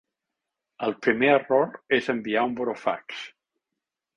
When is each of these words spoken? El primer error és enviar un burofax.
El 0.87 0.95
primer 1.07 1.29
error 1.33 1.75
és 1.99 2.09
enviar 2.17 2.47
un 2.53 2.57
burofax. 2.61 3.21